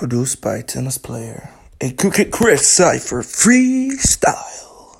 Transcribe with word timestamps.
Produced 0.00 0.40
by 0.40 0.62
Tennis 0.62 0.96
Player. 0.96 1.50
A 1.82 1.92
Chris 1.92 2.66
Cypher 2.66 3.20
freestyle. 3.20 4.96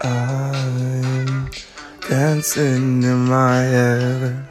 I'm 0.01 1.49
dancing 2.07 3.03
in 3.03 3.25
my 3.25 3.57
head, 3.63 4.45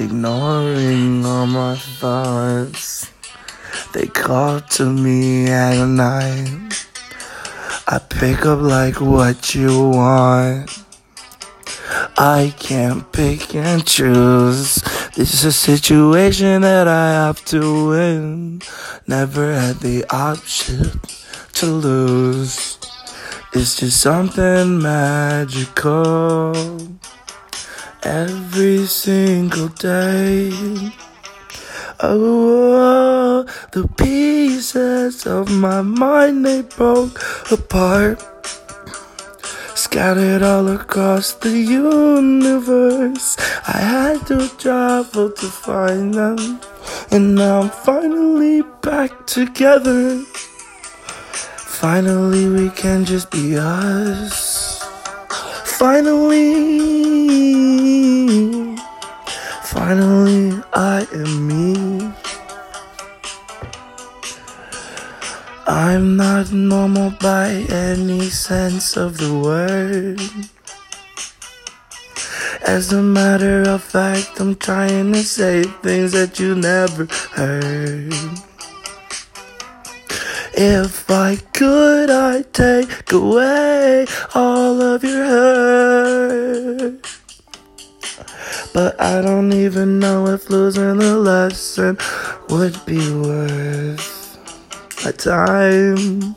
ignoring 0.00 1.24
all 1.24 1.46
my 1.46 1.76
thoughts. 1.76 3.08
They 3.92 4.08
call 4.08 4.62
to 4.62 4.92
me 4.92 5.46
at 5.46 5.86
night. 5.86 6.88
I 7.86 8.00
pick 8.00 8.44
up 8.46 8.60
like 8.60 9.00
what 9.00 9.54
you 9.54 9.90
want. 9.90 10.83
I 12.16 12.54
can't 12.58 13.10
pick 13.12 13.54
and 13.54 13.86
choose. 13.86 14.82
This 15.16 15.34
is 15.34 15.44
a 15.44 15.52
situation 15.52 16.62
that 16.62 16.88
I 16.88 17.10
have 17.10 17.44
to 17.46 17.88
win. 17.88 18.62
Never 19.06 19.54
had 19.54 19.80
the 19.80 20.04
option 20.10 21.00
to 21.54 21.66
lose. 21.66 22.78
It's 23.52 23.76
just 23.76 24.00
something 24.00 24.80
magical 24.80 26.54
every 28.02 28.86
single 28.86 29.68
day. 29.68 30.50
Oh, 32.00 33.46
the 33.72 33.86
pieces 33.96 35.26
of 35.26 35.50
my 35.50 35.82
mind 35.82 36.44
they 36.44 36.62
broke 36.62 37.20
apart, 37.50 38.22
scattered 39.94 40.42
all 40.42 40.66
across 40.70 41.34
the 41.34 41.56
universe. 41.56 43.36
I 43.68 43.78
had 43.78 44.26
to 44.26 44.48
travel 44.58 45.30
to 45.30 45.46
find 45.46 46.12
them, 46.12 46.58
and 47.12 47.36
now 47.36 47.60
I'm 47.60 47.70
finally 47.70 48.62
back 48.82 49.24
together. 49.28 50.18
Finally, 51.78 52.48
we 52.48 52.70
can 52.70 53.04
just 53.04 53.30
be 53.30 53.56
us. 53.56 54.82
Finally, 55.78 56.42
finally, 59.62 60.60
I 60.72 61.06
am 61.12 61.46
me. 61.46 61.63
Not 66.44 66.52
normal 66.52 67.10
by 67.20 67.48
any 67.70 68.20
sense 68.22 68.96
of 68.96 69.16
the 69.18 69.32
word. 69.32 70.20
As 72.66 72.92
a 72.92 73.02
matter 73.02 73.62
of 73.62 73.82
fact, 73.82 74.40
I'm 74.40 74.56
trying 74.56 75.12
to 75.12 75.22
say 75.22 75.62
things 75.62 76.12
that 76.12 76.38
you 76.38 76.54
never 76.54 77.06
heard. 77.32 78.12
If 80.56 81.10
I 81.10 81.36
could, 81.52 82.10
I'd 82.10 82.52
take 82.52 83.12
away 83.12 84.06
all 84.34 84.82
of 84.82 85.02
your 85.02 85.24
hurt. 85.24 87.06
But 88.72 89.00
I 89.00 89.22
don't 89.22 89.52
even 89.52 89.98
know 89.98 90.26
if 90.26 90.50
losing 90.50 90.98
the 90.98 91.16
lesson 91.16 91.96
would 92.48 92.84
be 92.84 92.98
worth 93.12 94.23
my 95.04 95.12
time. 95.12 96.34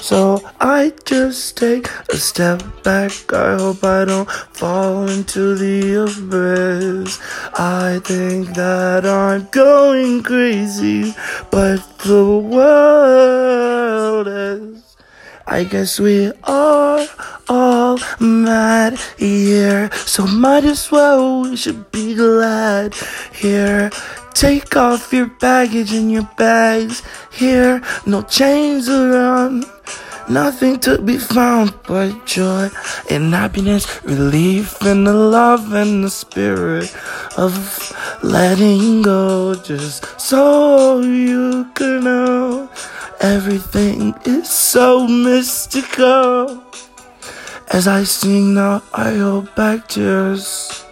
So 0.00 0.40
I 0.60 0.92
just 1.04 1.56
take 1.56 1.88
a 2.10 2.16
step 2.16 2.62
back. 2.82 3.12
I 3.32 3.56
hope 3.56 3.82
I 3.84 4.04
don't 4.04 4.30
fall 4.30 5.08
into 5.08 5.54
the 5.54 6.04
abyss. 6.04 7.18
I 7.54 8.00
think 8.04 8.54
that 8.54 9.06
I'm 9.06 9.48
going 9.50 10.22
crazy, 10.22 11.14
but 11.50 11.78
the 12.00 12.38
world 12.38 14.28
is. 14.28 14.96
I 15.46 15.64
guess 15.64 15.98
we 15.98 16.30
are 16.44 17.06
all 17.48 17.98
mad 18.20 18.98
here, 19.18 19.90
so 19.92 20.26
might 20.26 20.64
as 20.64 20.90
well 20.92 21.42
we 21.42 21.56
should 21.56 21.90
be 21.90 22.14
glad 22.14 22.94
here. 23.32 23.90
Take 24.34 24.76
off 24.76 25.12
your 25.12 25.26
baggage 25.26 25.92
and 25.92 26.10
your 26.10 26.28
bags 26.36 27.02
here, 27.32 27.82
no 28.06 28.22
chains 28.22 28.88
around. 28.88 29.64
Nothing 30.28 30.78
to 30.80 31.02
be 31.02 31.18
found 31.18 31.74
but 31.88 32.24
joy 32.24 32.70
and 33.10 33.34
happiness, 33.34 34.02
relief 34.04 34.80
and 34.82 35.04
the 35.04 35.12
love 35.12 35.72
and 35.72 36.04
the 36.04 36.10
spirit 36.10 36.94
of 37.36 37.52
letting 38.22 39.02
go. 39.02 39.56
Just 39.56 40.20
so 40.20 41.00
you 41.00 41.68
can 41.74 42.04
know 42.04 42.70
everything 43.20 44.14
is 44.24 44.48
so 44.48 45.06
mystical. 45.08 46.62
As 47.72 47.88
I 47.88 48.04
sing 48.04 48.54
now, 48.54 48.82
I 48.94 49.14
hold 49.14 49.52
back 49.56 49.88
tears. 49.88 50.84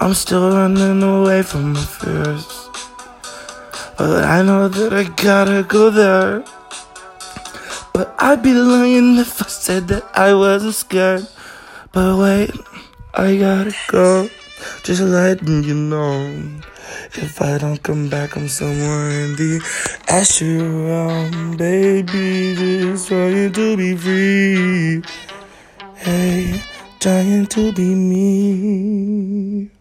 I'm 0.00 0.14
still 0.14 0.50
running 0.54 1.02
away 1.02 1.42
from 1.42 1.72
my 1.72 1.84
fears. 1.84 2.70
But 3.98 4.22
I 4.24 4.42
know 4.42 4.68
that 4.68 4.92
I 4.92 5.02
gotta 5.20 5.64
go 5.66 5.90
there. 5.90 6.44
But 7.92 8.14
I'd 8.16 8.40
be 8.40 8.54
lying 8.54 9.18
if 9.18 9.42
I 9.42 9.48
said 9.48 9.88
that 9.88 10.04
I 10.14 10.34
wasn't 10.34 10.76
scared. 10.76 11.26
But 11.90 12.16
wait, 12.16 12.52
I 13.12 13.38
gotta 13.38 13.74
go. 13.88 14.30
Just 14.84 15.02
letting 15.02 15.64
you 15.64 15.74
know. 15.74 16.30
If 17.14 17.42
I 17.42 17.58
don't 17.58 17.82
come 17.82 18.08
back, 18.08 18.36
I'm 18.36 18.46
somewhere 18.46 19.10
in 19.10 19.34
the 19.34 19.58
ashes 20.06 20.62
realm, 20.62 21.56
baby. 21.56 22.54
Just 22.54 23.08
trying 23.08 23.52
to 23.52 23.76
be 23.76 23.96
free. 23.96 25.02
Hey, 25.96 26.62
trying 27.00 27.46
to 27.46 27.72
be 27.72 27.96
me. 27.96 29.77